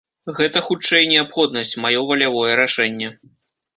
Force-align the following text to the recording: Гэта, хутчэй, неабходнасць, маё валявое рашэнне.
Гэта, 0.37 0.61
хутчэй, 0.69 1.03
неабходнасць, 1.11 1.75
маё 1.85 2.01
валявое 2.13 2.51
рашэнне. 2.65 3.07